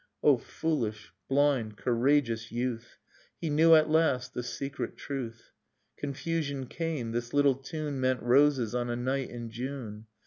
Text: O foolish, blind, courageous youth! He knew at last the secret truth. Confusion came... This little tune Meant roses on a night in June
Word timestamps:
O 0.23 0.35
foolish, 0.39 1.13
blind, 1.29 1.77
courageous 1.77 2.51
youth! 2.51 2.97
He 3.39 3.51
knew 3.51 3.75
at 3.75 3.87
last 3.91 4.33
the 4.33 4.41
secret 4.41 4.97
truth. 4.97 5.51
Confusion 5.95 6.65
came... 6.65 7.11
This 7.11 7.35
little 7.35 7.53
tune 7.53 7.99
Meant 7.99 8.23
roses 8.23 8.73
on 8.73 8.89
a 8.89 8.95
night 8.95 9.29
in 9.29 9.51
June 9.51 10.07